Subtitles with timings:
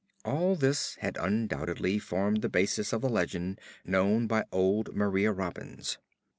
[0.25, 5.99] All this had undoubtedly formed the basis of the legend known by old Maria Robbins.